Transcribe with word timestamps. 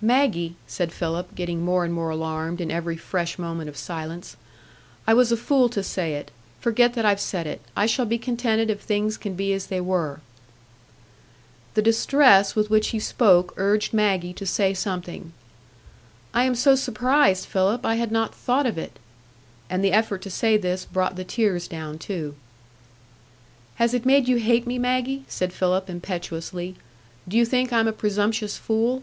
"Maggie," 0.00 0.54
said 0.68 0.92
Philip, 0.92 1.34
getting 1.34 1.64
more 1.64 1.84
and 1.84 1.92
more 1.92 2.10
alarmed 2.10 2.60
in 2.60 2.70
every 2.70 2.96
fresh 2.96 3.36
moment 3.36 3.68
of 3.68 3.76
silence, 3.76 4.36
"I 5.08 5.12
was 5.12 5.32
a 5.32 5.36
fool 5.36 5.68
to 5.70 5.82
say 5.82 6.14
it; 6.14 6.30
forget 6.60 6.94
that 6.94 7.04
I've 7.04 7.18
said 7.20 7.48
it. 7.48 7.60
I 7.74 7.86
shall 7.86 8.06
be 8.06 8.16
contented 8.16 8.70
if 8.70 8.80
things 8.80 9.16
can 9.16 9.34
be 9.34 9.52
as 9.52 9.66
they 9.66 9.80
were." 9.80 10.20
The 11.74 11.82
distress 11.82 12.54
with 12.54 12.70
which 12.70 12.90
he 12.90 13.00
spoke 13.00 13.52
urged 13.56 13.92
Maggie 13.92 14.32
to 14.34 14.46
say 14.46 14.72
something. 14.72 15.32
"I 16.32 16.44
am 16.44 16.54
so 16.54 16.76
surprised, 16.76 17.46
Philip; 17.46 17.84
I 17.84 17.96
had 17.96 18.12
not 18.12 18.32
thought 18.36 18.66
of 18.66 18.78
it." 18.78 19.00
And 19.68 19.82
the 19.82 19.90
effort 19.90 20.22
to 20.22 20.30
say 20.30 20.56
this 20.56 20.84
brought 20.84 21.16
the 21.16 21.24
tears 21.24 21.66
down 21.66 21.98
too. 21.98 22.36
"Has 23.74 23.92
it 23.94 24.06
made 24.06 24.28
you 24.28 24.36
hate 24.36 24.64
me, 24.64 24.78
Maggie?" 24.78 25.24
said 25.26 25.52
Philip, 25.52 25.90
impetuously. 25.90 26.76
"Do 27.26 27.36
you 27.36 27.44
think 27.44 27.72
I'm 27.72 27.88
a 27.88 27.92
presumptuous 27.92 28.56
fool?" 28.56 29.02